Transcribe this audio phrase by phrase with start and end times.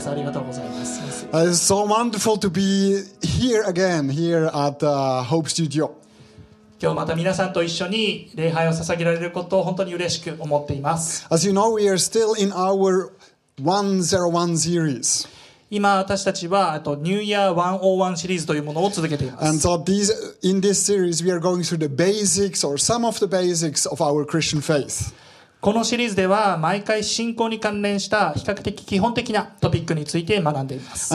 [0.00, 1.26] スありがとうございます。
[1.26, 5.90] Uh, It's so wonderful to be here again, here at uh, Hope Studio.
[6.80, 11.26] 今日また皆さんと一緒に礼拝を捧げられることを本当に嬉しく思っています。
[11.30, 13.10] As you know, we are still in our
[13.60, 15.28] 101 series.
[15.70, 19.66] 今私たちはあとニューイヤー101シリーズというものを続けていま And す。
[19.66, 20.10] so these,
[20.42, 24.02] in this series, we are going through the basics or some of the basics of
[24.02, 25.12] our Christian faith.
[25.60, 31.12] このシリーズでは毎回信仰に関連した比較的基本的なトピックについて学んでいます。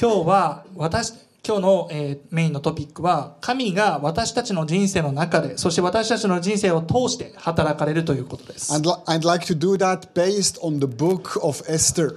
[0.00, 1.12] 今日は私、
[1.44, 8.72] 今日の、え、メインのトピックは、神が私たちの人生の中で、そして私たちの人生を通して働かれるということです。
[8.72, 12.16] I'd like to do that based on the book of Esther.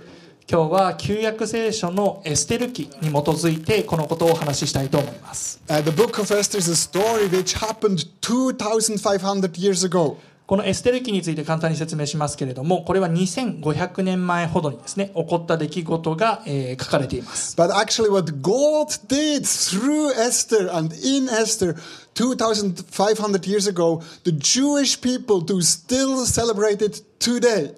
[0.50, 5.62] 今日は旧約聖書のエステル記に基づいてこのことをお話ししたいと思います。
[5.68, 10.18] Uh, the book of Esther is a story which happened 2,500 years ago.
[10.52, 17.56] このエステル記について簡単に説明しますけれども、これは2500年前ほどにですね、起こった出来事が、えー書かれています。
[17.56, 21.76] But actually, what God did through Esther and in Esther
[22.16, 27.74] 2,500 years ago, the Jewish people do still celebrate it today.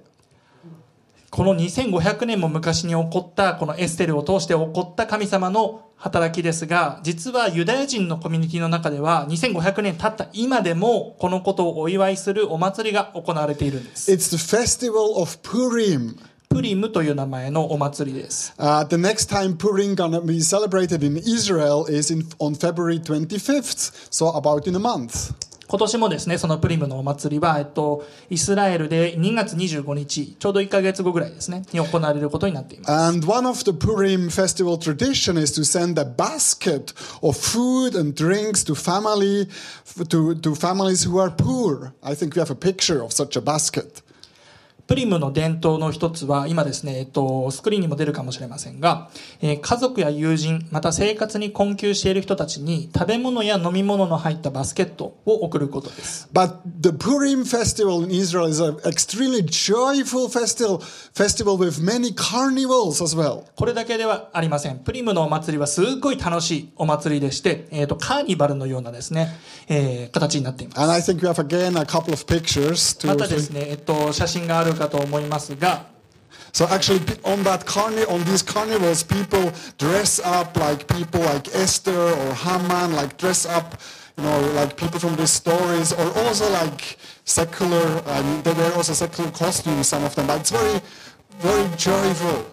[1.33, 16.19] この2500年も昔に起こったこのエステルを通して起こった神様の働きですが実はユダヤ人のコミュニティの中では2500年経った今でもこのことをお祝いするお祭りが行われているんです It's the festival of Purim.
[16.49, 22.99] プリムという名前のお祭りです Uh, the next time Purim gonna be celebrated in Israel is in, on February
[22.99, 25.33] 25th, so about in a month.
[25.73, 37.99] 今年もですねそのプリムのお祭りは、えっと、イスラエルで2月25日ちょうど1ヶ月後ぐらいですねに行われることになっています And one of the Purim festival tradition is to send a basket of food
[37.99, 39.49] and drinks to family,
[40.09, 41.95] to, to families who are poor.
[42.03, 44.02] I think we have a picture of such a basket.
[44.87, 49.09] プリムの伝統の一つは今ですね、えっと、スクリーンにも出るかもしれませんが、
[49.41, 56.29] えー家族や友人また生活に困窮している人たちに食べ物や飲み物の入ったバスケットを送ることです。
[56.33, 60.79] But the Purim festival in Israel is an extremely joyful festival,
[61.13, 63.43] festival with many carnivals as well.
[63.55, 64.79] これだけではありません。
[64.79, 69.29] プリムのお祭りはすっごい楽しいお祭りでして、えっとカーニバルのようなですね、
[69.67, 70.81] えー形になっています。
[70.81, 75.86] And I think we have again a couple of pictures ま to たですね、えっと、写真があるかと思いますが
[76.52, 81.46] So actually, pe- on that carni- on these carnivals, people dress up like people like
[81.54, 83.74] Esther or Haman, like dress up,
[84.16, 88.02] you know, like people from these stories, or also like secular.
[88.06, 90.26] Um, they wear also secular costumes, some of them.
[90.26, 90.80] But it's very,
[91.38, 92.46] very joyful.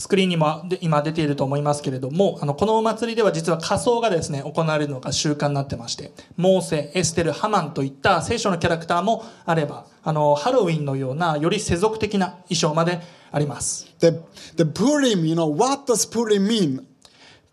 [0.00, 13.94] スクリーンにもで今出ていると思いますけれども、あの、このお祭りでは実は仮装がですね、行われるのが習慣になってまして、モーセ、エステル、ハマンといった聖書のキャラクターもあれば、あの、ハロウィンのようなより世俗的な衣装まであります。
[13.98, 14.12] The
[14.56, 16.82] the Purim, you know, what does Purim mean?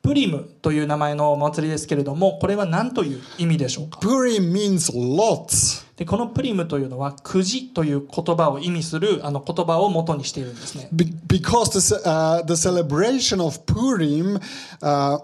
[0.02, 5.87] プリムという名前のお祭りですけれども、これは何という意味でしょうか？Purim means lots.
[5.98, 10.90] で、このプリムというのは、くじという言葉を意味する、あの言葉を元にしているんですね。
[10.94, 14.40] Be- because the, ce- uh, the celebration of Purim,
[14.82, 15.18] uh,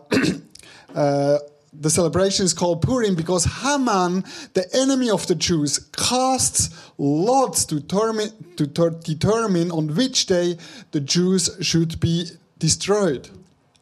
[0.96, 1.38] uh,
[1.80, 4.24] the celebration is called Purim because Haman,
[4.56, 10.58] the enemy of the Jews, casts lots to, termi- to ter- determine on which day
[10.92, 12.26] the Jews should be
[12.58, 13.30] destroyed.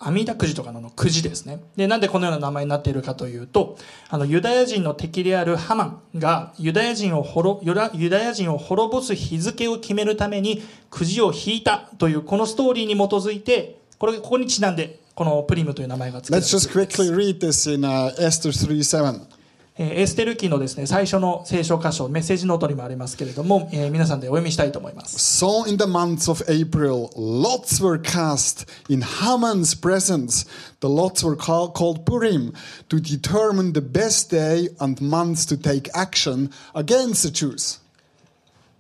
[0.04, 1.64] 阿弥陀くじとかのくじですね。
[1.76, 3.78] で、なんでこのような名前になっているかというと、
[4.10, 19.41] あの、ユダヤ人の敵であるハマンが、ユダヤ人を滅、ユダユダヤ人を滅ぼす日付を決めるために、くじを引いたという、このストーリーに基づいて、これ、ここにちなんで、このプリムという名前が付けられ Let's just quickly read this in uh, Esther 3 7.
[19.84, 25.18] エステル記のですね、最初の聖書箇所、メッセージノートにもありますけれども、えー皆さんでお読みしたいと思います。
[25.18, 30.48] So in the months of April, lots were cast in Haman's presence.
[30.82, 32.54] The lots were call, called Purim
[32.90, 37.82] to determine the best day and month to take action against the Jews.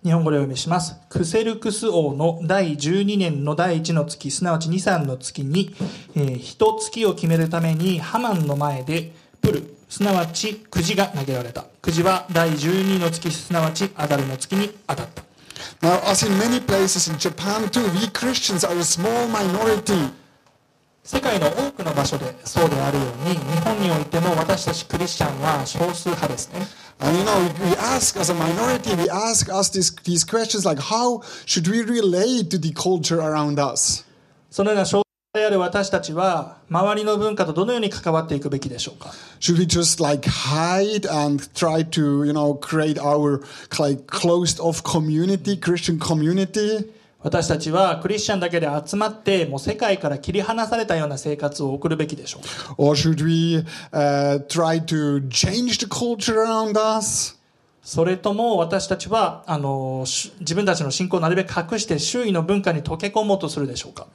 [0.04, 0.96] 日本語でお読みします。
[1.10, 5.76] クセルクス王の第12年の第1の月、すなわち2、3の月に、
[6.16, 9.12] えー、一月を決めるためにハマンの前で
[9.42, 11.66] プル、すなわちくじが投げられた。
[11.82, 15.22] くじは第12の月、すなわちアダルの月に当たった。
[15.86, 20.12] Now, as in many places in Japan too, we Christians are a small minority.
[21.04, 26.66] 世界の多くの場所でそうであるように、日本においても私たちクリスチャンは少数派ですね。
[27.02, 31.22] And you know, we ask as a minority, we ask us these, these questions like, how
[31.46, 34.06] should we relate to the culture around us?
[34.50, 35.02] そのような少
[35.34, 39.14] 私たちは周りの文化とどのように関わっていくべきでしょうか、
[47.22, 52.76] 私たちはクリスチャンだけで集まって世界から切り離されたような生活を送るべきでしょうか、
[57.92, 60.06] それとも私たちはあの
[60.40, 64.08] 自分たちの信仰をなるべく隠して周囲の文化に溶け込もうとするでしょうか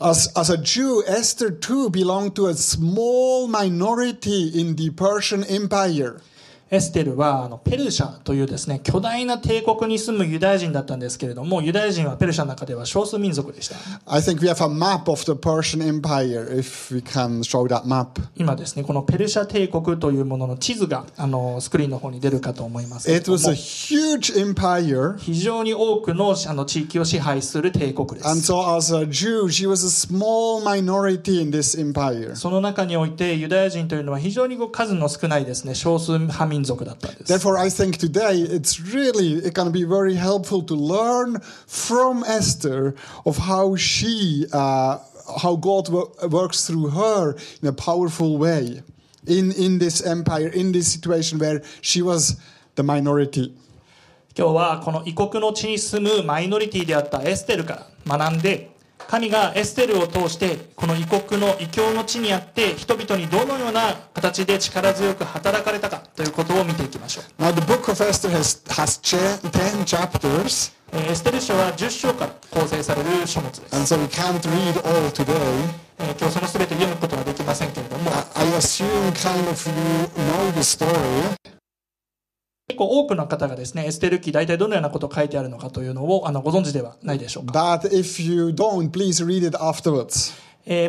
[0.00, 6.22] As, as a Jew, Esther too belonged to a small minority in the Persian Empire.
[6.70, 13.76] エステルはあのペルシャというですね巨大な帝国に住むユダヤ人だったんですけれどもユダヤ人はペルシャの中では少数民族でした
[14.06, 17.84] I think we have a map of the Persian Empire, if we can show that
[17.84, 18.06] map.
[18.36, 25.16] 今ですねこのペルシャ帝国というものの地図があのスクリーンの方に出るかと思います It ど was a も huge empire.
[25.18, 32.34] 非常に多くのあの地域を支配する帝国で And す so, as a Jew, she was a small minority in this empire.
[32.34, 42.22] その中においてユダヤ人というのは非常に数の少ないですね少数派民族だったんです Therefore, I think today it's really it can be very helpful to learn from
[42.24, 44.98] Esther of how she, uh,
[45.42, 48.82] how God wo- works through her in a powerful way
[49.26, 52.36] in in this empire, in this situation where she was
[52.76, 53.52] the minority.
[54.36, 58.73] 今日はこの異国の地に住むマイノリティであったエステルから学んで
[59.08, 75.34] 神がエステルを通してこの異国の異教の地にあって人々にどのような形で力強く働かれたかということを見ていきましょう Now, the book of Esther has has chapters, えーエステル書は10章から構成される書物です、and so we can't read all today.
[75.98, 81.53] えー今日その全て読むことはできませんけれども I assume kind of you know the story.
[82.76, 87.52] 構多くの方がですね、エステル記大体どのようなこと書いてあるのかというのをあのご存知ではないでしょうか。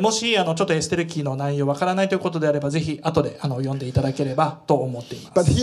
[0.01, 5.53] もし、あの、ちょっとエステルキーの内容わからないということであれば、ぜひ、後で、あの、読んでいただければと思っています。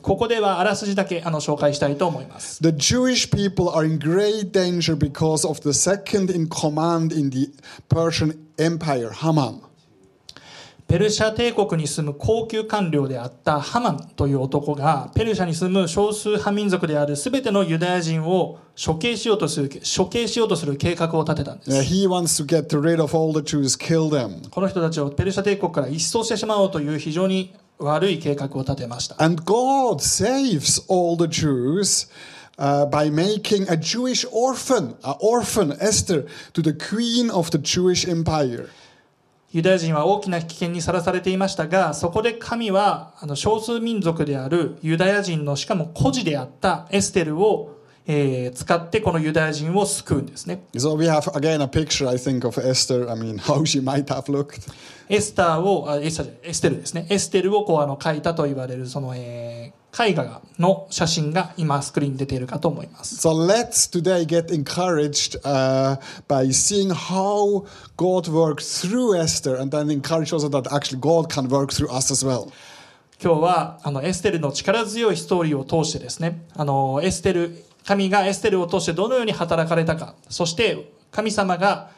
[0.00, 2.62] ここでは、あらすじだけ、あの、紹介したいと思います。
[2.62, 7.52] The Jewish people are in great danger because of the second in command in the
[7.90, 9.69] Persian Empire, ハマ
[10.90, 21.70] ペルシャ帝国に住む高級官僚であったハマンという男がペルシャに住む少数派民族であるすべてのユダヤ人を処刑しようとする処刑しようとする計画を立てたんです。
[21.70, 21.76] こ
[24.60, 29.14] の人たちをペルシャ帝国から一掃してしまおうという非常に悪い計画を立てました。
[29.22, 32.10] And God saves all the Jews.
[32.58, 38.68] By making a Jewish orphan, a orphan Esther, to the queen of the Jewish Empire.
[39.52, 47.76] ユダヤ人は大きな危険にさらされていましたがそこで神はあの少数民族であるユダヤ人のしかも孤児であったエステルを、
[48.06, 53.10] えー使ってこのユダヤ人を救うんですね So we have again a picture, I think, of Esther.
[53.10, 54.72] I mean, how she might have looked.
[55.08, 65.98] エスターをあエスタエステルですねエステルをこうあの描いたと言われるその、えー絵画の写真が今スクリーンに出ているかと思います So let's today get encouraged uh,
[66.28, 67.66] by seeing how
[67.96, 72.12] God worked through Esther and then encourage also that actually God can work through us
[72.12, 72.52] as well.
[73.22, 81.90] 今日はあのエステルの力強いストーリーを通してですねあのエステル神がエステルを通してどのように働かれたかそして神様が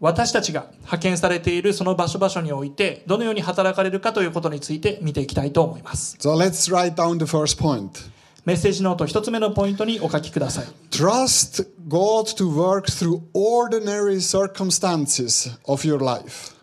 [0.00, 8.10] 私たちが派遣されているその場所場所においてどのように働かれるかということについて見ていきたいと思います So let's write down the first point.
[8.46, 16.56] メッセージノート一つ目のポイントにお書きください Trust God to work through ordinary circumstances of your life.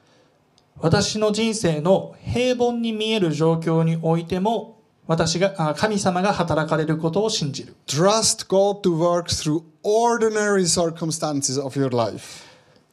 [0.80, 12.47] 私の人生の平凡に見える状況においても私があ神様が働かれることを信じる Trust God to work through ordinary circumstances of your life.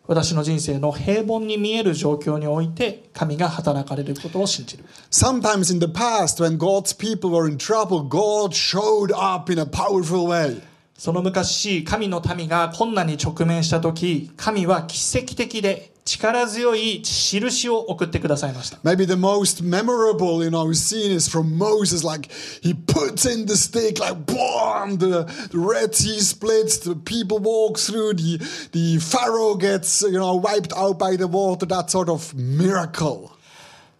[0.07, 9.59] 私の人生の平凡に見える状況において神が働かれることを信じる Sometimes in the past, when God's people were in trouble, God showed up in
[9.59, 10.61] a powerful way.
[10.99, 22.05] その昔神の民が困難に直面した時神は奇跡的で力強い印を送ってくださいました Maybe the most memorable, you know, scene is from Moses.
[22.05, 22.31] Like
[22.63, 27.79] he puts in the stick, like boom, the, the Red Sea splits, the people walk
[27.79, 28.39] through, the
[28.73, 31.65] the Pharaoh gets, you know, wiped out by the water.
[31.67, 33.31] That sort of miracle.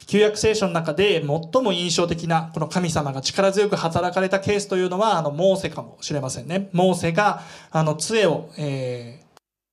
[0.07, 9.24] 旧約聖書の中で最も印象的なこの神様が力強く働かれたケースというのはあのモーセかもしれませんねモーセがあの杖を、えー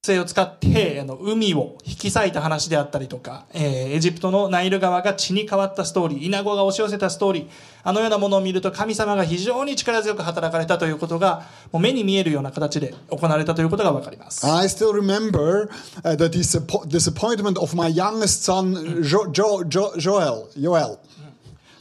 [0.04, 7.48] 性を使ってあの海を引き裂いた話であったりとか、えーエジプトのナイル川が血に変わったストーリー、イナゴが押し寄せたストーリー、
[7.84, 14.44] あのようなものを見ると神様が非常に力強く働かれたということが、もう目に見えるような形で行われたということがわかります。
[14.48, 15.70] I still remember
[16.04, 20.48] uh, the disappo- disappointment of my youngest son, jo- jo- jo- Joel.
[20.58, 20.98] Joel.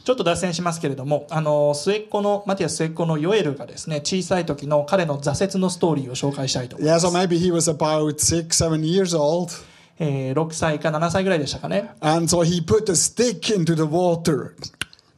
[0.03, 7.11] ちょっと脱線しますけれども、あの、末っ子の、マティアス末っ子のヨエルがですね、小さい時の彼の挫折のストーリーを紹介したいと思い Yeah, ます so。
[7.11, 9.51] maybe he was about six, seven years old.
[9.99, 11.91] えー6歳か7歳ぐらいでしたかね。
[11.99, 14.53] And so he put a stick into the water.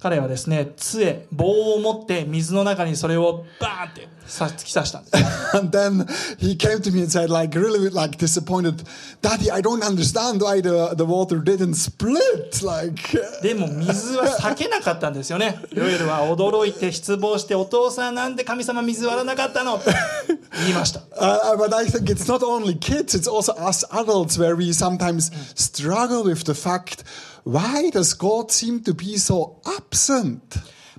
[0.03, 5.15] 彼はですね、杖、棒を持って水の中にそれをバーンってさ突き刺したんです。
[5.55, 6.05] And then
[6.39, 8.83] he came to me and said, like, really, like, disappointed,
[9.21, 12.65] Daddy, I don't understand why the, the water didn't split.
[12.65, 15.57] Like, でも水は避けなかったんですよね。
[15.71, 19.79] ヨエルは驚いて失望して、お父さんなんで神様水割らなかったの
[20.65, 20.99] 言いました。
[21.17, 26.25] uh, but I think it's not only kids, it's also us adults where we sometimes struggle
[26.25, 27.05] with the fact,
[27.45, 30.39] why does God seem to be so absent?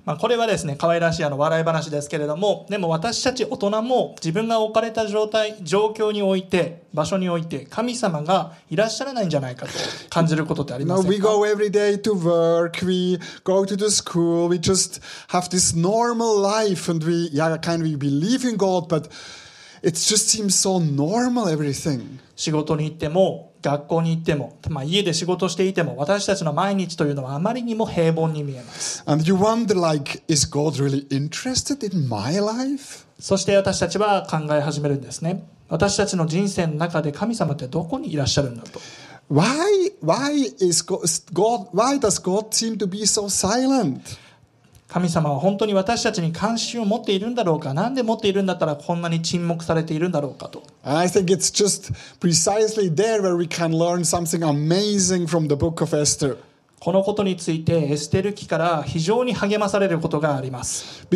[0.05, 9.71] まあこれはですね、可愛らしいあの笑い話ですけれども、でも私たち大人も自分が置かれた状態、状況において、場所において、神様がいらっしゃらないんじゃないかと
[10.09, 15.01] 感じることってありま No, せ we go every day to work, we go to the school, we just
[15.29, 19.09] have this normal life and we, yeah, kind of we believe in God, but
[19.81, 22.19] it just seems so normal, everything.
[22.35, 29.03] 仕事に行っても学校に行っても、ま、家で仕事していても私たちの毎日というのはあまりにも平凡に見えます。
[33.19, 35.43] そして私たちは考え始めるんですね。
[35.67, 38.79] 私たちの人生の中で神様ってどこにいらっしゃるんだと。
[44.87, 47.73] 神様は本当に私たちに関心を持っているんだろうか？
[47.73, 50.63] 何で持っているんだったらこんなに沈黙されているんだろうかと。
[56.79, 61.07] このことについてエステル記から非常に励まされることがあります。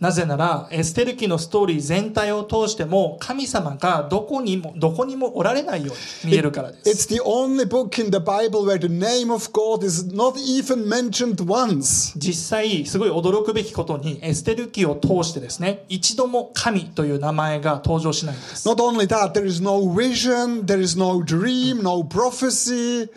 [0.00, 10.36] なぜならエステル記のストーリー全体を通しても神様がどこにもどこにもおられないように見えるからです It's the only book in the Bible where the name of God is not
[10.38, 12.16] even mentioned once.
[12.16, 23.10] 実際すごい驚くべきことにエステル記を通してですね一度も神という名前が登場しないんです Not only that, there is no vision, there is no dream, no prophecy.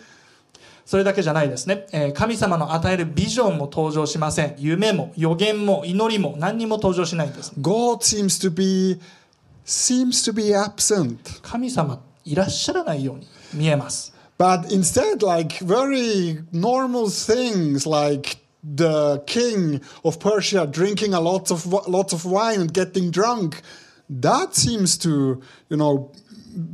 [0.84, 9.00] それだけじゃないですね、えー神様の与えるビジョンも登場しません夢も予言も祈りも何にも登場しないんです God seems to be
[9.64, 11.40] seems to be absent.
[11.42, 21.52] 神様いらっしゃらないように見えます But instead, like very normal things like the king of Persia drinking a lot
[21.52, 23.62] of lots of wine and getting drunk,
[24.10, 26.10] that seems to, you know,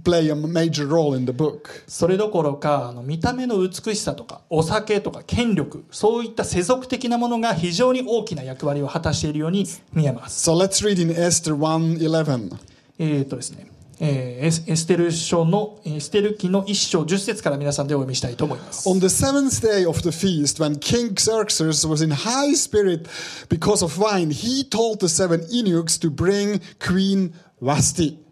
[0.05, 1.85] play a major role in the book.
[1.87, 12.57] それどころかあの見た目の美しさとかお酒とか権力そういった世俗的なものが非常に大きな役割を果たしているように見えます So let's read in Esther 1:11.
[12.99, 13.67] えー、とですね、
[14.01, 18.89] えーエスエステル書のエステル記の一章10節から皆さんでお読みしたいと思います。
[18.89, 23.09] On the seventh day of the feast, when King Xerxes was in high spirit
[23.49, 28.28] because of wine, he told the seven eunuchs to bring Queen Vasti.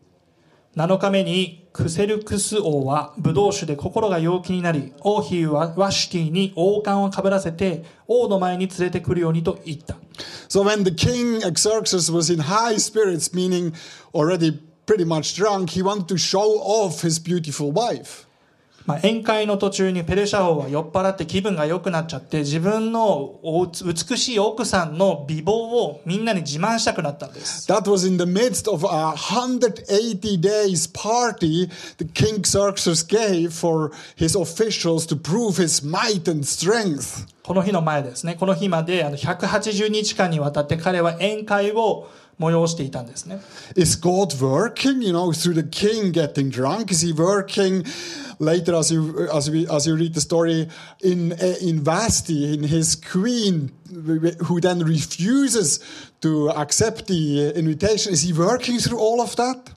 [0.76, 9.96] 7日目にクセルクス王は武道酒で心が陽気になり、王妃はワシティに王冠をかぶらせて王の前に連れてくるようにと言った。
[10.50, 13.72] So when the king Xerxes was in high spirits, meaning
[14.12, 18.26] already pretty much drunk, he wanted to show off his beautiful wife.
[18.86, 23.02] まあ、宴会の途中にペルシャ王は酔っ払って気分が良くなっちゃって自分の
[23.42, 27.70] お美しい奥さんの美貌をみんなに自慢したくなったんです。
[27.70, 34.38] That was in the midst of a 180 days party the king Xerxes gave for his
[34.38, 37.26] officials to prove his might and strength.
[37.42, 38.36] この日の前ですね。
[38.36, 43.40] この日まであの180日間にわたって彼は宴会を催していたんですね。
[43.76, 46.92] Is God working, you know, through the king getting drunk?
[46.92, 47.84] Is he working
[48.38, 50.68] later as you as we as you read the story
[51.02, 53.70] in in Vasti, in his queen
[54.46, 55.80] who then refuses
[56.20, 58.12] to accept the invitation?
[58.12, 59.72] Is he working through all of that?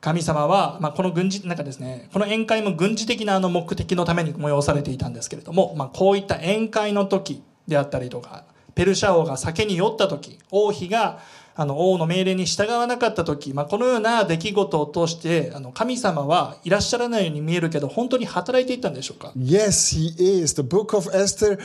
[0.00, 8.44] 神様は、まあ、この軍事、なんかですね、この宴会も軍事的なあの目的のために催されていたんですけれども、まあ、こういった宴会の時であったりとか、
[8.76, 11.18] ペルシャ王が酒に酔った時王妃が
[11.60, 20.54] あの王の命令に従わなかった時、まあ、このような出来事を通してあの神様はいらっしゃらないように見えるけど本当に働いていたんでしょうか Yes, he is.
[20.54, 21.58] The book of Esther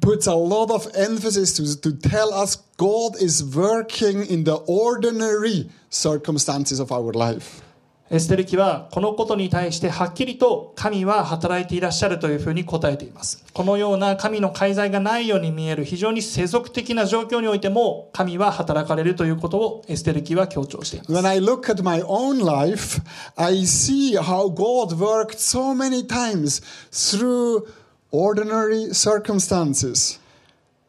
[0.00, 5.68] puts a lot of emphasis to, to tell us God is working in the ordinary
[5.90, 7.65] circumstances of our life.
[8.08, 13.44] エステル記はこのことに対してはっきりと神は働いていらっしゃるというふうに答えています。
[13.52, 21.12] このような神の介在がないように見える非常に世俗的な状況においても神は働かれるということをエステル記は強調しています。
[21.12, 23.00] When I look at my own life,
[23.34, 24.94] I see how God.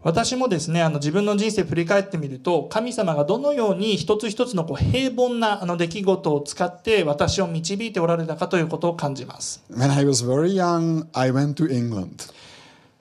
[0.04, 9.64] 私もですね、あの自分の人生を振り返ってみると、神様がどのように一つ一つのこう平凡なあの出来事を使って私を導いておられたかということを感じます。
[9.72, 12.32] When I was very young, I went to England.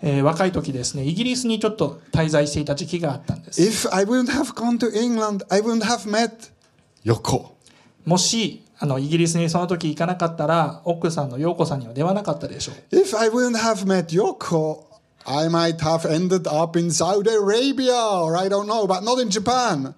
[0.02, 3.60] えー若い時ですね、イギリスにちょっと滞在していた時期があったんです。
[3.62, 6.50] If I wouldn't have gone to England, I wouldn't have met
[7.04, 7.50] Yoko.
[8.06, 14.84] もしあのイギリスにその時行かなかったら奥さんの陽子さんには出会わなかったでしょう If I wouldn't have met Yoko,
[15.25, 19.29] I might have ended up in Saudi Arabia or I don't know, but not in
[19.29, 19.93] Japan.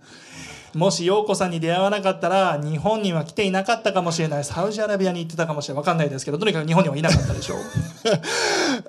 [0.75, 7.59] もし陽子さんに出会わなかったら日本には来ていなかったかもしれないサウジアラビアに行ってたかもしれないわかんないですけどとにかく日本にはいなかったでしょう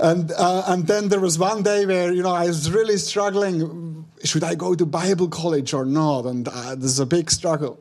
[0.00, 4.06] And uh, and then there was one day where you know I was really struggling.
[4.24, 6.24] Should I go to Bible college or not?
[6.24, 7.78] And uh, there's a big struggle.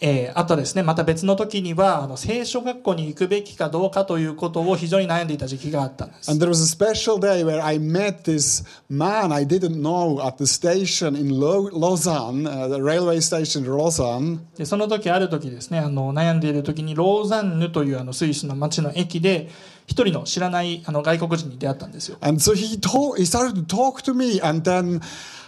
[0.00, 10.20] えーあとですねまた別の時にはあの聖書学校に行くべきかどうかということを非常に悩んでいた時期があったんです And there was a special day where I met this man I didn't know
[10.22, 14.40] at the station in Lausanne, uh, the railway station in Lausanne.
[14.56, 19.48] でその時ある時ですねあの悩んでいる時にローザンヌというあのスイスの町の駅で
[19.86, 25.00] 一人の知らないあの外国人に出会ったんですよ And so he told, he started to talk to me, and then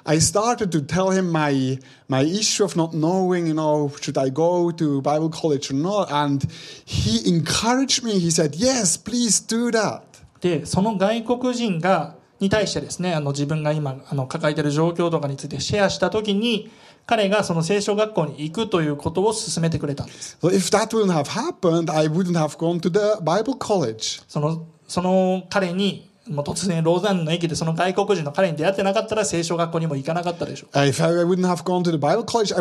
[0.09, 4.31] I started to tell him my my issue of not knowing, you know, should I
[4.31, 6.11] go to Bible college or not?
[6.11, 6.47] And
[6.87, 8.19] he encouraged me.
[8.19, 10.00] He said, "Yes, please do that."
[10.41, 16.71] でその外国人がに対してですねあの自分が今あの抱えている状況とかについてシェアした時に
[17.05, 24.23] 彼がその聖書学校に行くということを勧めてくれたんです So if that wouldn't have happened, I wouldn't have gone to the Bible college.
[24.29, 30.70] そのその彼にもう突然ローザンの駅でその外国人の彼に出会ってなかったら聖書学校にも行かなかったでしょう。
[30.73, 32.54] College,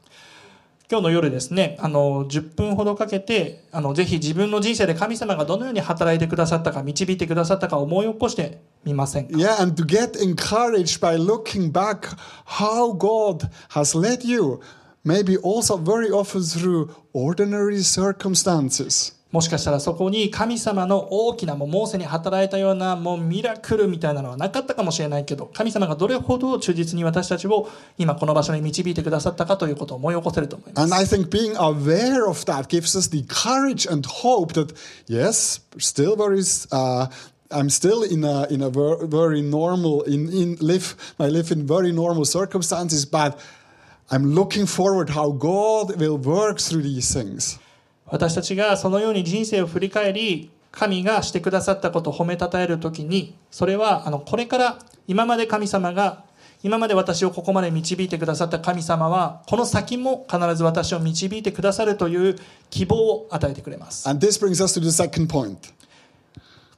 [0.89, 12.07] 今日の夜ですね、あの、10分ほどかけて、あの、ぜひ自分の人生で神様がどのように働いてくださったか、導いてくださったか思い起こしてみませんか Yeah, and to get encouraged by looking back
[12.45, 14.61] how God has led you,
[15.03, 19.16] maybe also very often through ordinary circumstances.
[19.31, 30.93] もしかしたらそこに神様の大きな、もうモーセに働いたような、もうミラクルみたいなのはなかったかもしれないけど、神様がどれほど忠実に私たちを今この場所に導いてくださったかということを思い起こせると思います。
[30.93, 34.73] And I think being aware of that gives us the courage and hope that,
[35.07, 36.39] yes, still very,
[36.71, 37.07] uh,
[37.51, 41.67] I'm still in a, in a ver- very normal, in, in live, I live in
[41.67, 43.37] very normal circumstances, but
[44.09, 47.59] I'm looking forward how God will work through these things.
[48.09, 56.23] 私たちがそのように人生を振り返り神がしてくださったことを褒めたたえるときにそれはあのこれから今まで神様が
[56.63, 62.35] 今まで私をここまで導いてくださった神様はこの先も必ず私を導いてくださるという
[62.69, 65.57] 希望を与えてくれます And this brings us to the second point.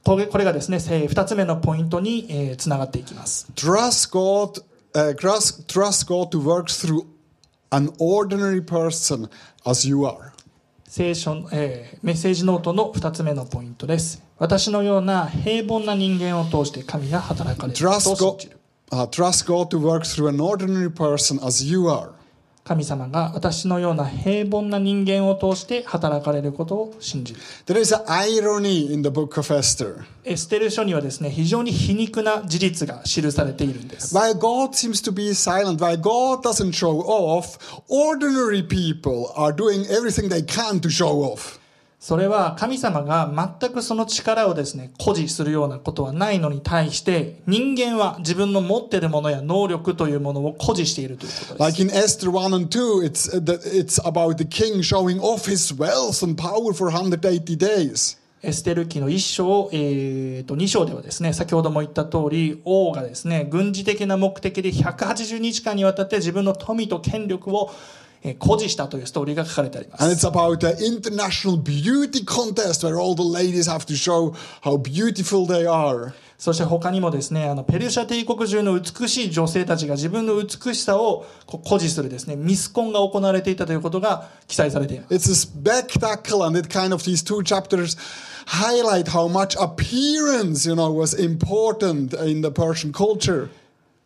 [0.04, 4.62] これこれがですね2つ目のポイントにえーつながっていきます Trust God,
[4.94, 7.06] uh, trust, trust God to work through
[7.70, 9.28] an ordinary person
[9.64, 10.29] as you are.
[10.90, 18.50] 聖書、えーメッセージノートの2つ目のポイントです私のような平凡な人間を通して神が働かれると Trust God,
[18.90, 22.10] uh, trust God to work through an ordinary person as you are.
[22.70, 30.04] 神様が私のような平凡な人間を通して働かれることを信じる There is an irony in the book of Esther.
[30.22, 39.52] エステル書にはですね非常に皮肉な事実が記されているんです While God seems to be silent, while God doesn't show off, ordinary people are
[39.52, 41.59] doing everything they can to show off.
[42.00, 51.78] それは神様が全くその力をですね、誇示するようなことはないのに対して、人間は自分の持っているものや能力というものを誇示しているということです。
[51.78, 55.76] Like in Esther 1 and 2, it's, uh, the, it's about the king showing off his
[55.76, 58.18] wealth and power for 180 days.
[58.42, 70.26] エステル記の一章、えー、と2章ではですね、先ほども言った通り、王がですね、軍事的な目的で180日間にわたって自分の富と権力をえー誇示したというストーリーが書かれてありま And す。
[70.26, 75.64] it's about the international beauty contest where all the ladies have to show how beautiful they
[75.66, 76.12] are.
[76.36, 85.14] そして他にもですね、あのペルシャ帝国中の美しい女性たちが自分の美しさを誇示するですね、ミスコンが行われていたということが記載されています。
[85.14, 87.96] It's a spectacle, and it kind of these two chapters
[88.46, 93.50] highlight how much appearance, you know, was important in the Persian culture.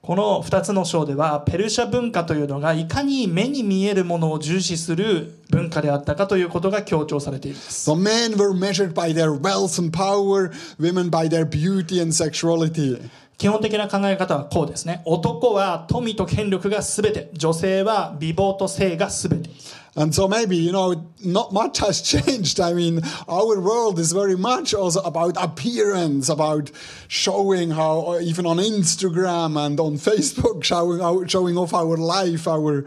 [0.04, 7.90] この2つの章ではペルシャ文化というのがいかに目に見えるものを重視する文化であったかということが強調されています。
[7.90, 13.00] So men were measured by their wealth and power, women by their beauty and sexuality.
[13.38, 15.00] 基本的な考え方はこうですね。
[15.06, 19.48] 男は富と権力が全て女性は美貌と性が全て
[19.96, 22.58] And so maybe, you know, not much has changed.
[22.60, 26.70] I mean, our world is very much also about appearance, about
[27.06, 32.84] showing how, even on Instagram and on Facebook, showing, showing off our life, our,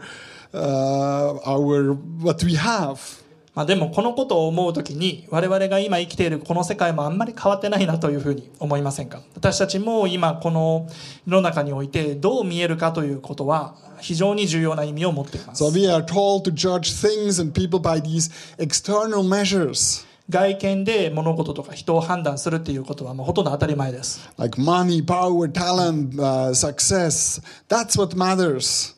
[0.52, 3.22] uh, our, what we have.
[3.58, 9.20] まあ、でもこのことを思うときに我々が今生きているこの世界もあんまり変わってないなというふうに思いませんか？
[9.34, 10.86] 私たちも今この
[11.26, 24.56] 世の中においてどう見えるかということは非常に重要な意味を持っています So we are told to judge things and people by these external measures, 外見で物事とか人を判断するっていうことはもうほとんど当たり前です like
[24.60, 27.42] money, power, talent, uh, success.
[27.68, 28.94] That's what matters.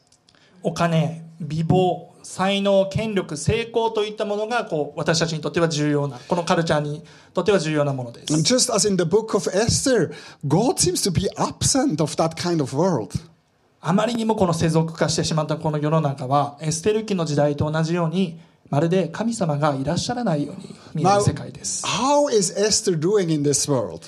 [0.62, 7.02] お金美貌才能権力成功といったものがこう私たちにとっては重要なこのカルチャーに
[7.34, 10.12] とっては重要なものです just as in the book of Esther,
[10.46, 13.18] God seems to be absent of that kind of world.
[13.80, 18.38] あまりにもこの世俗化してしまったこの世の中はエステル記の時代と同じように
[18.68, 24.06] まるで神様がいらっしゃらないように見える世界です How is Esther doing in this world?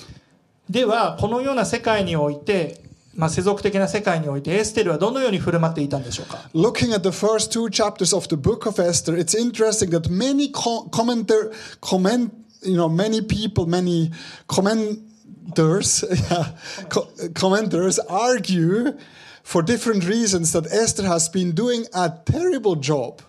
[0.69, 2.82] ではこのような世界において、
[3.14, 10.50] まあ、世俗的な世界においてエステルはどのように振る舞っていたんでしょうか Looking at the first two chapters of the book of Esther, it's interesting that many
[10.52, 14.12] co- commenter, comment, you know, many people, many
[14.46, 16.54] commenters, yeah,
[16.88, 18.96] co- commenters argue
[19.42, 23.20] for different reasons that Esther has been doing a terrible job.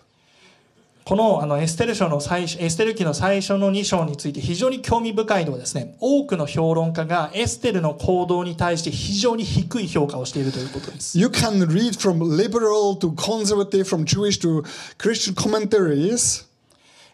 [1.05, 14.63] このあのエステル書の最初エステル記の最初の2章について非常に興味深いのはですね多くの評論家がエステルの行動に対して非常に低い評価をしているということです You can read from liberal to conservative, from Jewish to
[14.97, 16.47] Christian commentaries.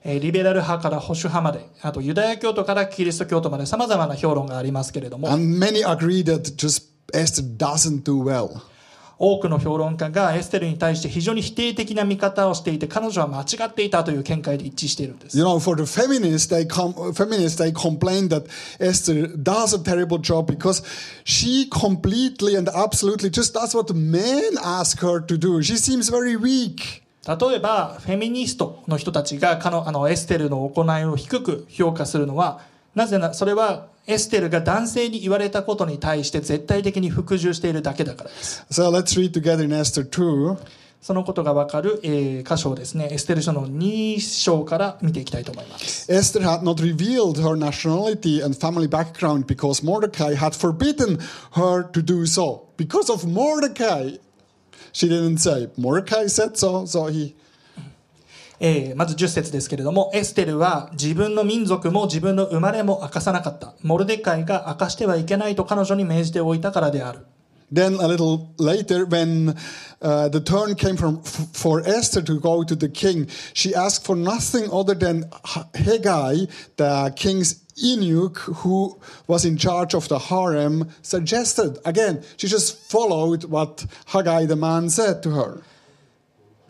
[0.05, 8.61] えーリベラル派から保守派まであとユダヤ教徒からキリスト教徒までさまざまな評論がありますけれども And many agree that just Esther doesn't do well.
[9.23, 18.47] 多くの評論家がエステルに対して非常に否定的な見方をしていて彼女は間違っていたという見解で一致しているんです You know, for the feminists, they com- feminists they complain that
[18.79, 20.83] Esther does a terrible job because
[21.23, 25.61] she completely and absolutely just does what men ask her to do.
[25.61, 27.03] She seems very weak.
[27.27, 32.61] 例えばフェミニストの人たちがあのエステルの行いを低く評価するのは
[32.95, 40.57] なぜなそれはエステルが男性に言われたことに対して絶対的に服従しているだけだからです So let's read together in Esther 2.
[41.01, 51.17] そのことがわかる、えー箇所をですねエステル書の2章から見ていきたいと思います Esther had not revealed her nationality and family background because Mordecai had forbidden
[51.53, 52.67] her to do so.
[52.77, 54.17] Because of Mordecai,
[54.93, 55.69] she didn't say.
[55.77, 57.35] Mordecai said so, so he
[58.63, 67.25] えーまず10節ですけれどもエステルは自分の民族も自分の生まれも明かさなかったモルデカイが明かしてはいけないと彼女に命じておいたからである
[67.73, 69.55] Then a little later, when
[70.01, 74.17] uh, the turn came from, for Esther to go to the king, she asked for
[74.17, 75.23] nothing other than
[75.55, 81.79] H- Haggai, the king's eunuch who was in charge of the harem, suggested.
[81.85, 85.61] Again, she just followed what Haggai the man said to her.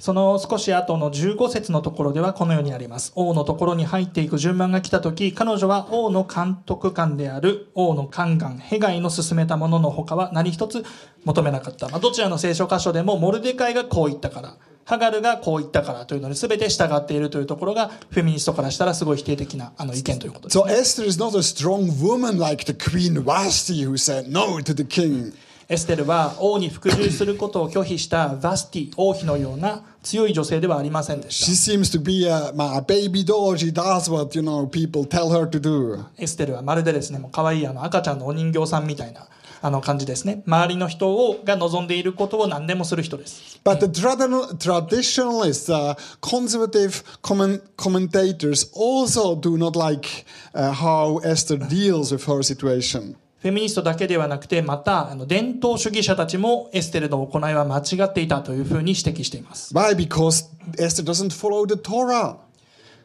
[0.02, 3.14] その少し後の15節のところではこのようにあります。
[3.16, 10.84] 王のところに入っていく順番が来た時彼女は王の監督官である王の宦官ヘガイの進めたものの他は何一つ
[11.24, 24.74] 求めなかった、まあ、どちらの聖書箇所でもモルデカイがこう言ったからハガルがこう言ったからというのに全て従っているというところがフェミニストからしたらすごい否定的なあの意見ということです So Esther is not a strong woman like the queen Vashti who said no to
[24.74, 25.34] the king.
[25.72, 33.56] エステルは王に服従することを拒否したバスティ王妃のような強い女性ではありませんでし She seems to be a, まあ a baby doll.
[33.58, 35.98] She does what, you know, people tell her to do.
[36.04, 39.28] たエステルはまるでですねもう可愛いあの赤ちゃんのお人形さんみたいな
[39.64, 51.58] あの感じですね周りの人をが望んでいることを何でもする人です But the trad- traditionalists, uh, conservative comment- commentators also do not like uh, how Esther
[51.58, 53.16] deals with her situation.
[53.42, 59.96] フェミニストだけではなくてまたあの伝統主義者たちもエステルの行いは間違っていたというふうに指摘しています Why?
[59.96, 62.38] Because Esther doesn't follow the Torah.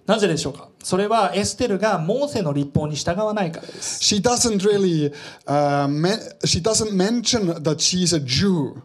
[0.05, 5.13] なぜでしょうかそれはエステルがモーセの立法に従わないからです She doesn't really,
[5.47, 5.89] uh,
[6.45, 8.83] she doesn't mention that she's a Jew.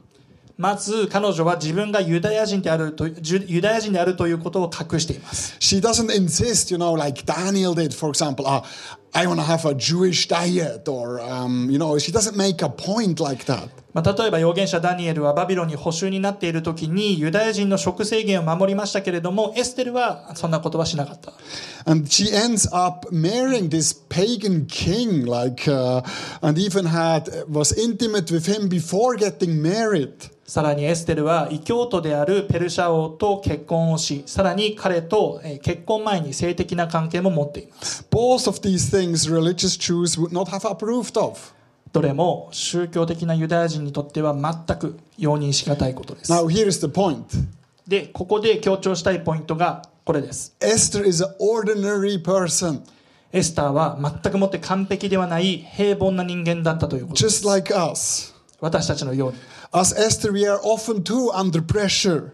[0.58, 8.64] まず彼女は自分がユダヤ人であるとユダヤ人であるということを隠しています She doesn't insist, you know, like Daniel did, for example, uh,
[9.14, 13.20] I wanna have a Jewish diet or um, you know she doesn't make a point
[13.20, 13.70] like that.
[13.94, 21.34] まあ、例えば、預言者ダニエルはバビロンに捕囚になっているときにユダヤ人の食制限を守りましたけれども、エステルはそんなことはしなかった。
[24.68, 26.02] King, like, uh,
[26.88, 27.46] had,
[30.52, 38.06] さらに、エステルは異教徒であるペルシャ王と結婚をし、さらに彼と結婚前に性的な関係も持っています。
[39.02, 41.54] Things religious Jews would not have approved of.
[41.92, 47.26] どれも宗教的なユダヤ人にとっては全く容認しがたいことです Now, here's the point
[47.86, 52.82] でここで強調したいポイントがこれです Esther is an ordinary person,
[53.34, 58.34] エスターは全くもって完璧ではない平凡な人間だったということです just like us.
[58.62, 59.38] 私たちのように
[59.74, 62.32] As Esther, we are often too under pressure.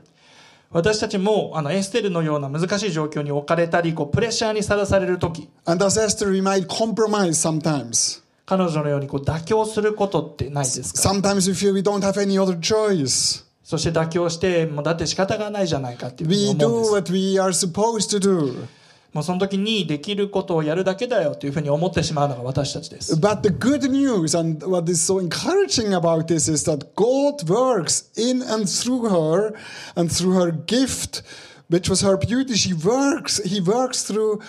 [0.71, 8.21] 私たちもあのエステルのような難しい状況に置かれたりこうプレッシャーにさらされる時 And as Esther, we might compromise sometimes.
[8.45, 13.45] 彼女のようにこう妥協することってないですか Sometimes we feel we don't have any other choice.
[13.63, 18.65] そして妥協してもうだって仕方がないじゃないかっていうふうに We 思うん do です what we are supposed to do.
[19.12, 27.46] もうその時にできることをやるだけだよというふうに思ってしまうのが私たちです But the good news and what is so encouraging about this is that God
[27.46, 29.54] works in and through her
[29.96, 31.22] and through her gift,
[31.68, 32.54] which was her beauty.
[32.54, 34.40] She works, He works through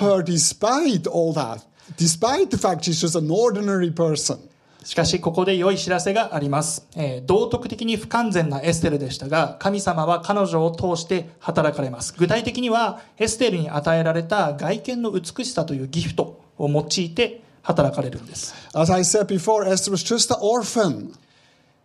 [0.00, 1.62] her despite all that,
[1.98, 4.38] despite the fact she's just an ordinary person.
[4.83, 21.13] しかしここで良い知らせがあります、えー道徳的に不完全なエステルでしたが神様は彼女を通して働かれます具体的にはエステルに与えられた外見の美しさというギフトを用いて働かれるんです As I said before, Esther was just an orphan.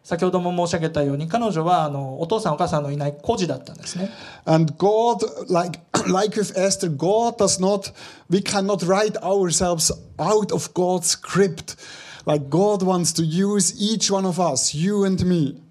[0.07, 4.09] 先ほども申し上げたように彼女はあのお父さんお母さんのいない孤児だったんですね
[4.45, 5.19] And God,
[5.53, 7.93] like, like with Esther, God does not,
[8.31, 11.77] we cannot write ourselves out of God's script.
[12.27, 15.63] Like God wants to use each one of us, you and me.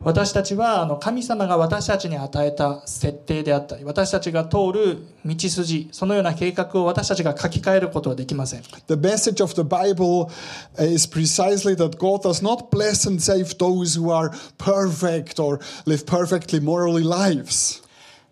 [0.00, 10.30] 私たちはあの神様が私たちに与えた設定であったり私たちが通る道筋そのような計画を私たちが書き換えることはできません The message of the Bible
[10.78, 16.06] is precisely that God does not bless and save those who are perfect or live
[16.06, 17.82] perfectly morally lives.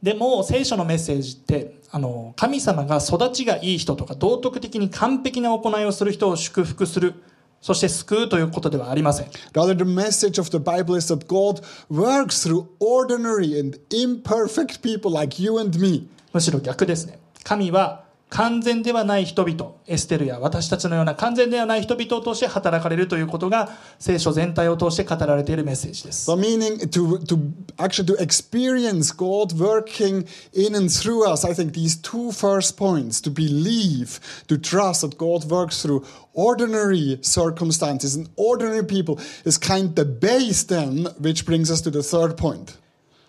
[0.00, 7.14] でも聖書のメッセージってあの神様が育ちがいい人とか道徳的に完璧な行いをする人を祝福する
[7.60, 15.12] そして救うということではありません Rather, the message of the Bible is that God works through ordinary and imperfect people
[15.12, 16.08] like you and me.
[16.32, 27.38] むしろ逆ですね神は完全ではない人々エステルや私たちのような完全ではない人々を通して働かれるということが聖書全体を通して語られているメッセージです The meaning to, to
[27.78, 33.20] actually to experience God working in and through us, I think these two first points,
[33.22, 39.90] to believe, to trust that God works through ordinary circumstances and ordinary people is kind
[39.90, 42.76] of the base then, which brings us to the third point.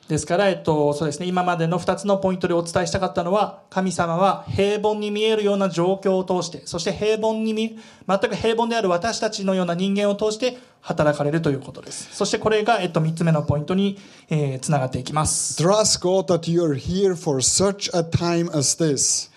[0.07, 12.15] ですから、えっと、そうですね、今までの2つのポイントでお伝えしたかったのは、神様は平凡に見えるような状況を通して、そして平凡に見、全く平凡である私たちのような人間を通して働かれるということです。
[12.15, 15.61] そしてこれが、えっと、3つ目のポイントに、えーつながっていきます。
[15.61, 19.29] Trust God that you are here for such a time as this.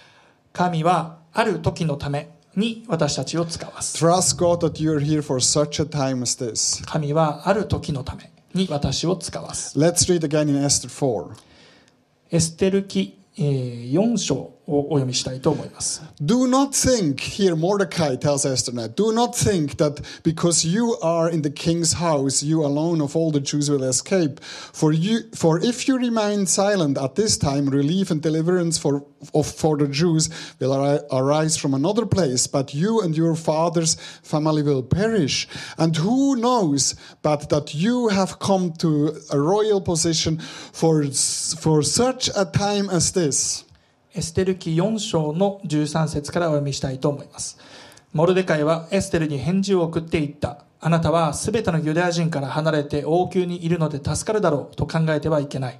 [0.52, 4.04] 神は、ある時のために私たちを使わす。
[4.04, 6.84] Trust God that you are here for such a time as this.
[6.86, 9.78] 神は、ある時のために私を使わす。
[9.78, 11.36] Let's read again in Esther 4.
[12.30, 16.01] エステル記、えー4章お読みしたいと思います。
[16.21, 21.29] Do not think, here Mordecai tells Esther now, do not think that because you are
[21.29, 24.39] in the king's house, you alone of all the Jews will escape.
[24.41, 29.45] For you, for if you remain silent at this time, relief and deliverance for, of,
[29.45, 34.63] for the Jews will ari- arise from another place, but you and your father's family
[34.63, 35.47] will perish.
[35.77, 41.05] And who knows but that you have come to a royal position for,
[41.59, 43.63] for such a time as this?
[44.12, 47.58] エステル記4章の13節からお読みしたいと思います。
[48.12, 50.64] モルデカイはエステルに返事を送っていった。
[50.80, 55.78] あなたはすべてのユダヤ人から離れて王宮にいるので助かるだろうと考えてはいけない。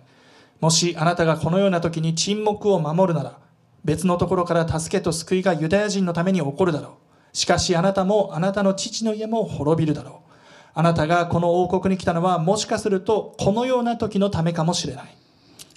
[0.61, 3.38] もしあなたがこのような時に沈黙を守るなら、
[3.85, 6.99] 別のところから助けと救いがユダヤ人のために起こるだろ
[7.33, 7.37] う。
[7.37, 10.31] しかしあなたもあなたの父の家も滅びるだろう。
[10.75, 15.20] あなたがこの王国に来たのはもしかするとこのような時のためかもしれない。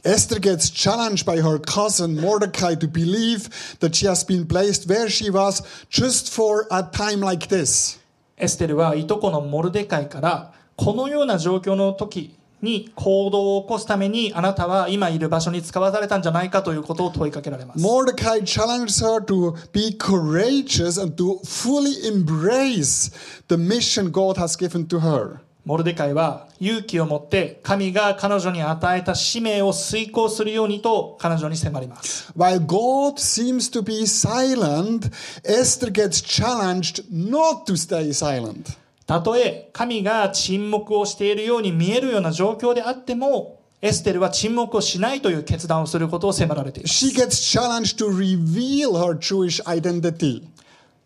[0.06, 5.10] Esther gets challenged by her cousin Mordecai to believe that she has been placed where
[5.10, 8.00] she was just for a time like this.
[8.36, 17.80] エステルはいとこのモルデカイからこのような状況の時に行動を起こすためにあなたは今いる場所に使わされたんじゃないかということを問いかけられます。
[17.82, 23.12] Mordecai challenges her to be courageous and to fully embrace
[23.48, 25.39] the mission God has given to her.
[25.65, 32.34] モルデカイは勇気を持って神が彼女に与えた使命を遂行するようにと彼女に迫ります。
[32.38, 35.10] While God seems to be silent,
[35.43, 38.78] Esther gets challenged not to stay silent.
[39.06, 47.06] たとえ神が沈黙をしているように見えるような状況であってもエステルは沈黙をしないという決断をすることを迫られています。
[47.06, 50.43] She gets challenged to reveal her Jewish identity.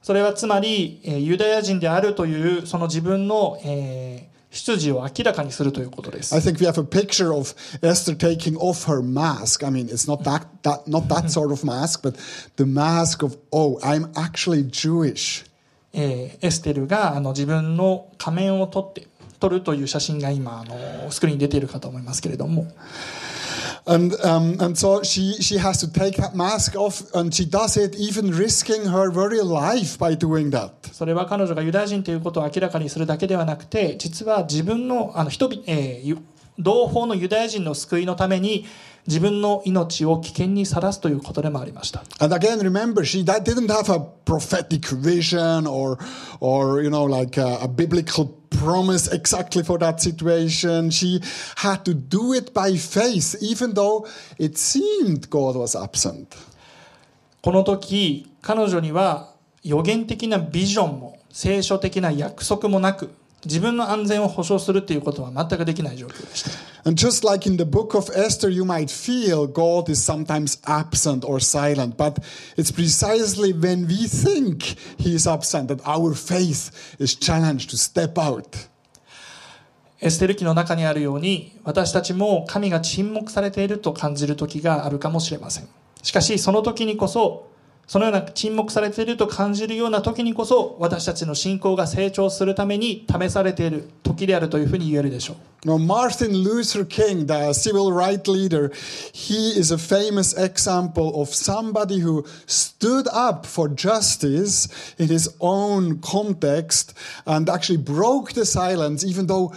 [0.01, 6.41] それはつまり、えーユダヤ人であるというその自分の、えー出自を明らかにするということです I。
[6.41, 9.65] think we have a picture of Esther taking off her mask.
[9.65, 12.15] I mean, it's not that, that not that sort of mask, but
[12.55, 15.45] the mask of, oh, I'm actually Jewish.
[15.93, 19.07] えーエステルがあの自分の仮面を取って
[19.39, 22.67] 撮るという写真が今あのスクリーンに出ているかと思いますけれども
[23.88, 27.78] And, um, and so she, she has to take that mask off, and she does
[27.78, 30.71] it even risking her very life by doing that.
[30.91, 36.17] それは彼女がユダヤ人ということを明らかにするだけではなくて実は自分のあの人々、えーゆ
[36.60, 38.65] 同胞のユダヤ人の救いのために
[39.06, 45.97] 自分の命を危険にさらすということでもありました And again, remember, she that didn't have a prophetic vision or,
[46.39, 50.89] or you know, like a, a biblical promise exactly for that situation.
[50.89, 51.21] She
[51.57, 54.07] had to do it by faith, even though
[54.38, 56.36] it seemed God was absent.
[57.41, 59.33] この時彼女には
[59.63, 63.12] 予言的なビジョンも聖書的な約束もなく
[63.47, 66.51] 自分の安全を保証するということは全くできない状況でした。
[79.99, 85.67] エステル記の中にあるように、私たちも神が沈黙されていると感じる時があるかもしれません。
[86.03, 87.47] しかし、その時にこそ、
[87.88, 98.71] そのような沈黙されていると感じるような時にこそ私たちの信仰が成長するために試されている時であるというふうに言えるでしょう Now, Martin Luther King, the civil rights leader,
[99.12, 104.69] he is a famous example of somebody who stood up for justice
[105.00, 106.93] in his own context
[107.26, 109.52] and actually broke the silence, even though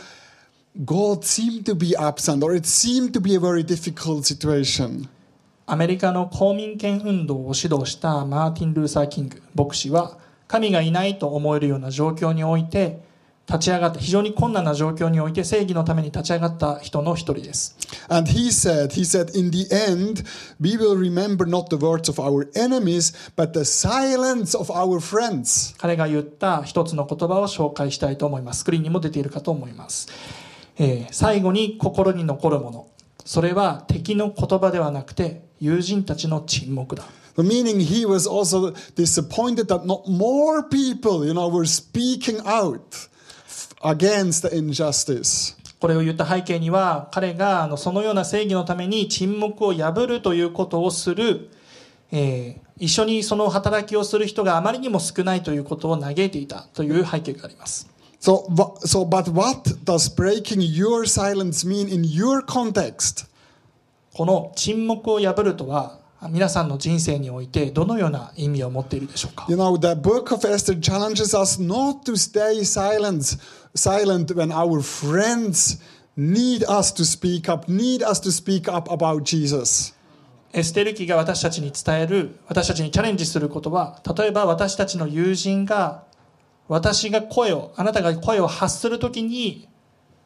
[0.85, 5.07] God seemed to be absent or it seemed to be a very difficult situation.
[5.71, 13.05] アメリカの公民権運動を指導したマーティン・ルーサー・キング牧師は神がいないと思えるような状況において
[13.47, 17.77] 立ち上がった非常に困難な状況において正義のために立ち上がった人の一人です。
[18.09, 20.25] And he said, he said, in the end,
[20.61, 25.77] we will remember not the words of our enemies, but the silence of our friends.
[25.79, 28.63] 彼が言った一つの言葉を紹介したいと思います。
[28.63, 30.09] スクリーンにも出ているかと思います、
[30.81, 32.89] えー最後に心に残るもの。
[33.25, 37.05] それは敵の言葉ではなくて友人たちの沈黙だ
[37.37, 43.09] The meaning he was also disappointed that not more people, you know, were speaking out
[43.83, 45.57] against the injustice.
[45.79, 51.51] これを言った背景には彼があのそのような正義のために沈黙を破るということをする、
[52.11, 57.89] えー一緒にその働きをする人があまりにも少ないということを嘆いていたという背景があります
[58.21, 58.47] So,
[58.85, 63.30] so, but what does breaking your silence mean in your context?
[64.21, 73.39] この沈黙を破るとは皆さんの人生においてどのような意味を持っているでしょうか You know, the book of Esther challenges us not to stay silent,
[73.75, 75.81] silent when our friends
[76.19, 79.95] need us to speak up, need us to speak up about Jesus.
[80.53, 86.05] エステル記が私たちに伝える私たちにチャレンジすることは例えば私たちの友人が
[86.69, 89.67] 私が声をあなたが声を発するときに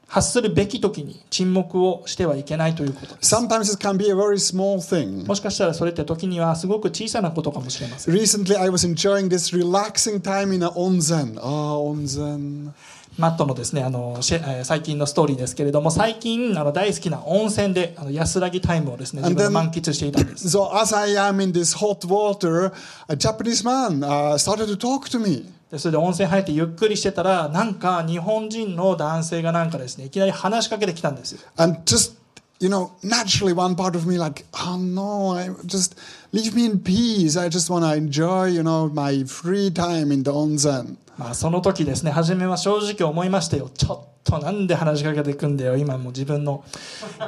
[0.06, 3.16] 発するべき時に沈黙をしてはいけないということ。
[5.26, 8.14] もしかしたらそれって時にはすごく小さなことかもしれません。
[8.14, 8.56] Recently,
[13.16, 20.48] マットのですねあの最近のストーリーですけれども、最近あの大好きな温泉であの安らぎタイムをですね満喫していたんです。
[25.74, 32.14] でそれで温泉入ってゆっくりしてたらなんか日本人の男性がなんかですねいきなり話しかけてきたんですよ And just,
[32.60, 35.96] you know, naturally one part of me like, oh no, I just
[36.32, 37.36] leave me in peace.
[37.36, 40.96] I just want to enjoy, you know, my free time in the onsen.
[41.16, 46.64] まあその時ですね初めは正直思いましたよちょっとなんで話しかけてくんだよ今もう自分の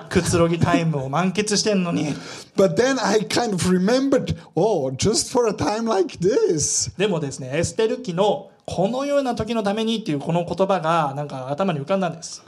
[0.09, 2.15] くつろぎタイムを満喫してんのに
[2.57, 6.97] But then I kind of remembered, oh, just for a time like this.
[6.99, 12.43] でもですねエステル記のこのような時のためにっていうこの言葉がなんか頭に浮かんだんです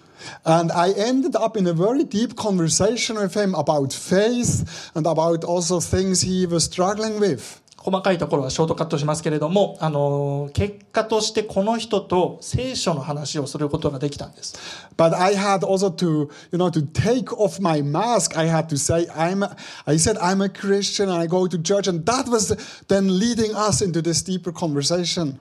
[0.45, 5.45] And I ended up in a very deep conversation with him about faith and about
[5.45, 7.61] also things he was struggling with.
[7.89, 14.55] 細かいところはショートカットしますけれども、あの結果としてこの人と聖書の話をすることができたんです。
[14.99, 18.39] But I had also to, you know, to take off my mask.
[18.39, 21.59] I had to say, I'm, a, I said, I'm a Christian and I go to
[21.59, 21.89] church.
[21.89, 22.55] And that was
[22.89, 25.39] then leading us into this deeper conversation.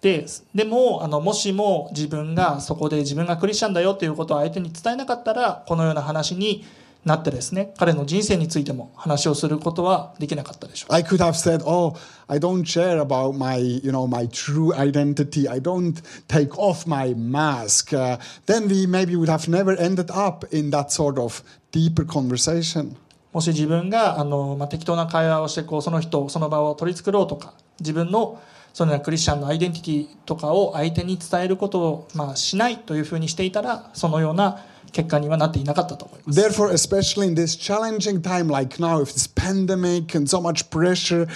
[0.00, 0.24] で
[0.54, 6.64] でもあのもしも自分がそこで自分がクリスチャンだよということを相手に伝えなかったらこのような話に
[7.04, 11.96] なってですね彼の人生についても話をすることはできなかったでしょう I could have said, oh,
[12.28, 15.48] I don't share about my, you know, my true identity.
[15.48, 17.92] I don't take off my mask.
[17.92, 21.42] Uh, then we maybe would have never ended up in that sort of
[21.72, 22.96] deeper conversation.
[23.32, 28.40] もし自分があの、まあ、適当な会話をしてこうその人その場を取り繕ろうとか自分の
[28.72, 41.28] そのようなクリスチャンのアイデンティティとかを相手に伝えることを、まあ、しないというふうにしていたらそのような結果にはなっていなかったと思います Therefore, especially in this challenging time like now, with this pandemic and so much pressure,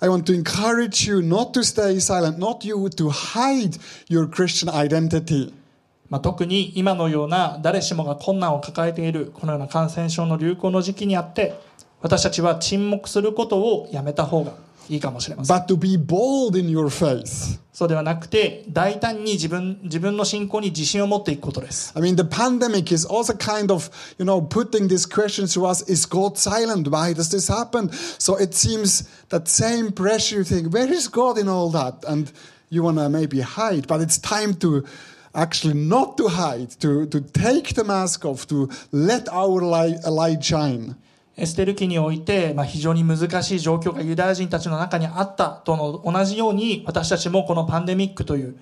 [0.00, 3.78] I want to encourage you not to stay silent, not you to hide
[4.08, 5.52] your Christian identity.
[6.08, 11.58] まあ、特に今のような誰しもが困難を抱えているこのような感染症の流行の時期にあって
[12.00, 14.52] 私たちは沈黙することをやめた方が
[14.89, 17.59] いいかもしれません But to be bold in your faith.
[17.71, 25.65] そうではなくて大胆に自分自分の信仰に自信を持っていくことです I mean, the pandemic is also kind of, you know, putting this question to
[25.65, 26.89] us Is God silent?
[26.89, 27.89] Why does this happen?
[28.19, 32.03] So it seems that same pressure you think, Where is God in all that?
[32.07, 32.31] And
[32.69, 33.87] you want to maybe hide.
[33.87, 34.83] But it's time to
[35.33, 40.43] actually not to hide, to, to take the mask off, to let our light, light
[40.43, 40.95] shine.
[41.38, 48.58] エステル記において、まあ、非常に難しい状況がユダヤ人たちの中にあったとの同じように私たちもこのパンデミックという、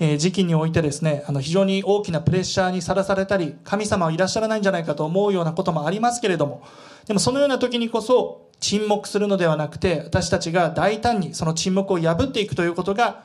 [0.00, 6.62] え時期においてですねあの非常に大きなプレッシャーにさらされたり神様はいらっしゃらないんじゃないかと思うようなこともありますけれども
[7.06, 13.22] でもそのような時にこそ沈黙するのではなくて私たちが大胆にその沈黙を破っていくということが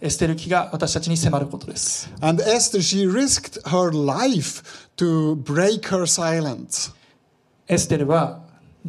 [0.00, 4.62] エステル記が私たちに迫ることです And Esther, she risked her life
[4.96, 6.92] to break her silence.
[7.72, 8.42] エステルは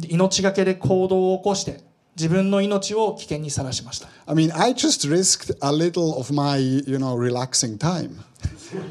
[0.08, 1.80] 命がけで行動を起こして
[2.16, 8.10] 自分の命を危険にさらしました I mean, I just risked a little of my, you know, relaxing time.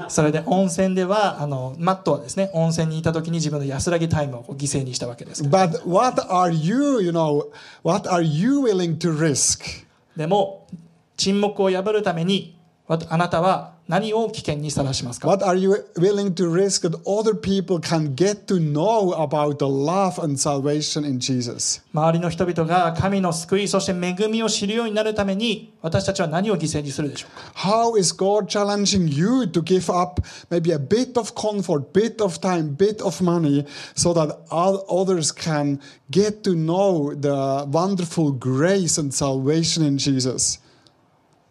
[0.07, 7.51] それで温泉ではあのマットはですね温泉にいた時に自分の安らぎタイムを犠牲にしたわけです But what are you, you know,
[7.83, 9.85] what are you willing to risk?
[10.17, 10.67] でも
[11.17, 19.67] 沈黙を破るためにわあなたは何を危険にさらしますか What are you willing to risk that other people can get to know about the
[19.67, 21.81] love and salvation in Jesus?
[21.93, 32.21] 周りの人々が神の救いそして恵みを知るようになるために私たちは何を犠牲にするでしょうか How is God challenging you to give up maybe a bit of comfort, bit
[32.21, 33.65] of time, bit of money
[33.95, 35.79] so that others can
[36.09, 40.59] get to know the wonderful grace and salvation in Jesus?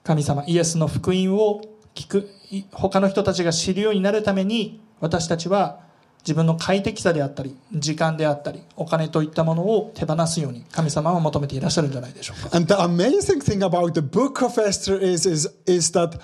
[0.05, 1.63] 神様イエスの福音を
[1.95, 2.29] 聞く
[2.73, 5.81] 他の人たちが知るようになるために私たちは
[6.21, 16.21] 自分の快適さであったり時間であったりお金といったものを手放すように神様は求めていらっしゃるんじゃないでしょうか And the amazing thing about the book of Esther is, is, is that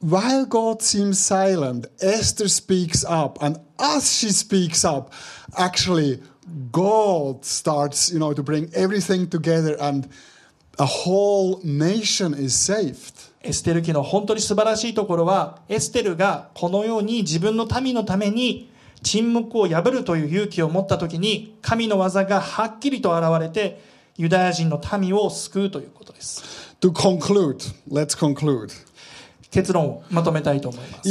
[0.00, 3.38] while God seems silent, Esther speaks up.
[3.42, 5.12] And as she speaks up,
[5.56, 6.20] actually,
[6.72, 10.08] God starts, you know, to bring everything together and
[10.78, 13.30] a whole nation is saved.
[13.42, 18.70] エステル記の本当に素晴らしいところはエステルがこのように自分の民のために
[19.02, 23.80] 沈黙を破るという勇気を持った時に神の技がはっきりと現れて
[24.16, 27.56] ユダヤ人の民を救うということです To conclude,
[27.90, 28.70] let's conclude.
[29.50, 31.08] 結論をまとめたいと思います。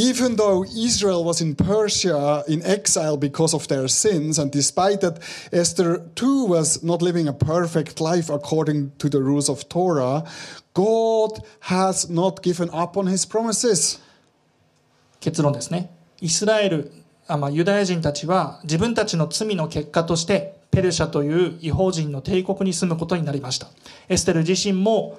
[15.20, 15.92] 結論ですね。
[16.22, 16.94] イスラエル、
[17.28, 23.68] あまあ、ユダヤ人たちは自分たちの罪の結果としてペルシャという違法人の帝国に住むことになりました。
[24.08, 25.18] エステル自身も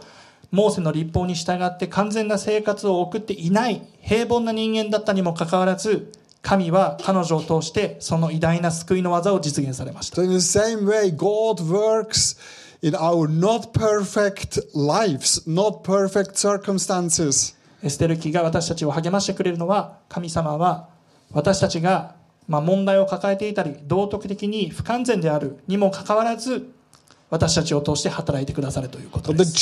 [0.50, 12.36] モーセの立法に従って完全な生活を送っていない平凡な人間だったにもかかわらず神は彼女を通してその偉大な救いの技を実現されました So, in the same way, God works
[12.82, 17.56] in our not perfect lives, not perfect circumstances.
[17.82, 20.88] エステル記が私たちを励ましてくれるのは神様は
[21.32, 22.14] 私たちが
[22.46, 26.72] まあ問題を抱えていたり道徳的に不完全であるにもかかわらず
[27.30, 29.54] 私たちを通して働いてくださるということです。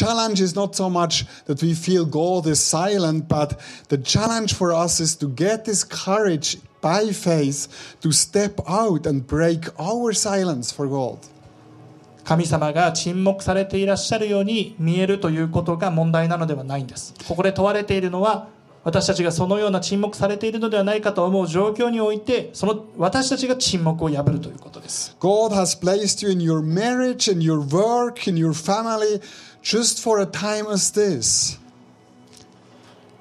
[12.24, 17.14] 神様が沈黙されていらっしゃるように見えるということが問題なのではないんです。
[17.26, 18.48] ここで問われているのは、
[18.89, 29.20] 私たちがそのような沈黙されているのではないかと思う状況においてその私たちが沈黙を破るということです God has placed you in your marriage, in your work, in your family,
[29.62, 31.61] just for a time as this.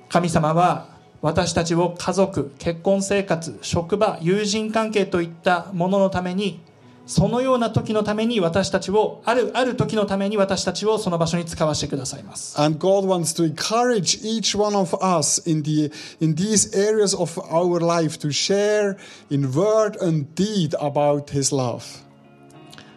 [0.07, 0.87] 神様は
[1.21, 6.61] 私たちを家族結婚生活職場友人関係といったもののために
[7.07, 15.89] そのような時のために私たちをあるある時のために私たちをその場所に使わせてくださいます And God wants to encourage each one of us in, the,
[16.19, 18.97] in these areas of our life to share
[19.29, 21.81] in word and deed about His love.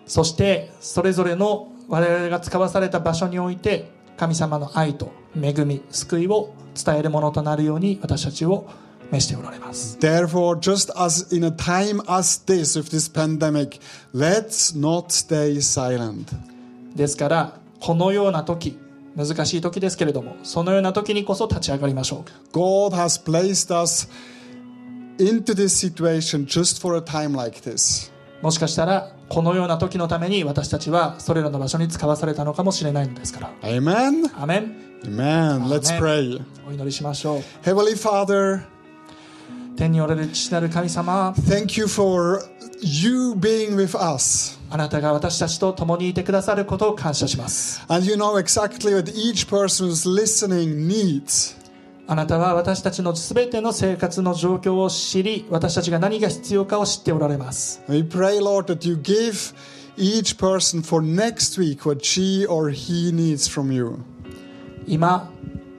[0.06, 8.68] そしてそれぞれの我々が使わされた場所において神様の愛と恵み救いを伝えるものとなるように私たちを
[9.10, 13.80] 召しておられます Therefore, just as in a time as this with this pandemic,
[14.14, 16.26] let's not stay silent.
[16.94, 18.78] ですからこのような時
[19.16, 24.08] 難しい時ですけれどもそのような時にこそ立ち上がりましょう God has placed us
[25.18, 28.10] into this situation just for a time like this.
[28.42, 34.30] もしかしたらこのような時のために私たちはそれらの場所に使わされたのかもしれないのですから Amen?
[34.40, 35.66] アメン Amen.
[35.66, 36.42] Let's pray.
[36.66, 38.62] お祈りしましょう Heavenly Father,
[39.80, 42.42] 天におられる父なる神様 thank you for
[42.82, 44.60] you being with us.
[44.68, 51.56] あなたが私たちと共にいてくださることを感謝します And you know exactly what each person who's listening needs.
[52.06, 59.54] あなたは私たちのすべての生活の状況を知り私たちが何が必要かを知っておられます We pray, Lord, that you give
[59.96, 63.96] each person for next week what she or he needs from you.
[64.86, 65.30] 今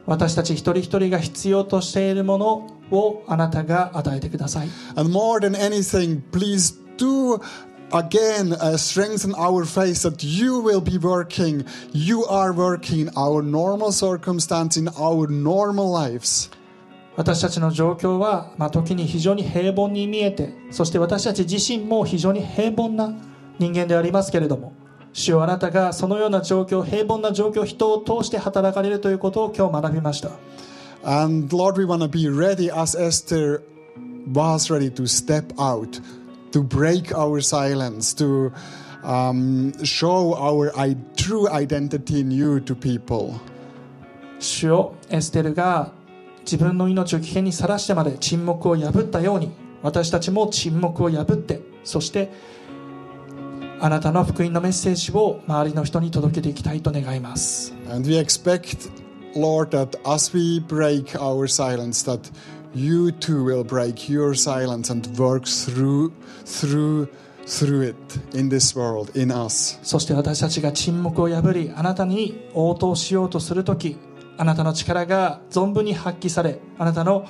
[0.08, 4.70] 私たち一人一人が必要としているものををあなたが与えてください。
[17.18, 23.14] 私たちの状況は、ま、時に非常に平凡に見えて、そして私たち自身も非常に平凡な
[23.60, 24.74] 人間でありますけれども。
[25.14, 30.32] 主よあなたがそのような状況平凡な状況人を通して働かれるということを今日学びました。
[31.04, 33.64] And Lord, we want to be ready as Esther
[34.28, 35.99] was ready to step out,
[36.52, 38.52] to break our silence, to
[39.04, 43.39] um, show our I- true identity in you to people.
[44.39, 45.91] 主よエステルが
[46.41, 49.52] 自分の命を危険にさらしてまで沈黙を破ったように
[49.84, 52.32] 私たちも沈黙を破ってそして
[53.80, 58.89] あなたの福音のメッセージを周りの人に届けていきたいと願います And we expect,
[59.36, 62.29] Lord, that as we break our silence, that
[62.73, 66.11] you too will break your silence and work through,
[66.45, 67.07] through,
[67.45, 69.79] through it in this world, in us.
[69.84, 73.97] そして私たちが沈黙を破りあなたに応答しようとするとき
[74.38, 77.27] あなたの力が存分に発揮されあなたの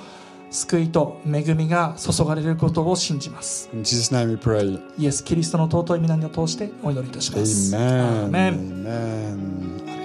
[0.50, 4.80] 救いと恵みが注がれることを信じます In Jesus' name we pray.
[4.98, 8.24] イエス・キリストの尊い皆にを通してお祈りいたします Amen.
[8.24, 10.01] アーメン